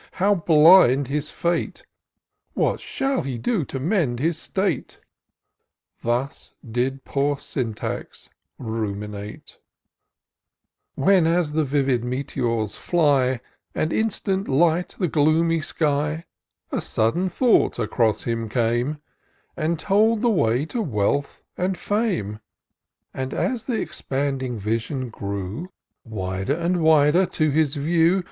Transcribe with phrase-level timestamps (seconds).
[0.13, 1.85] how blind his fate!
[2.55, 4.99] What shall he do to mend his state?
[6.01, 8.27] Thus did poor Syntax
[8.57, 9.59] ruminate;
[10.95, 13.41] When, as the vivid meteor^ fly,
[13.75, 16.25] And instant light the gloomy sky,
[16.71, 18.97] A sudden thought across him came,
[19.55, 22.39] And told the way to wealth and fame;
[23.13, 25.69] And, as th' expanding vision grew
[26.03, 28.19] Wider and wider to his view.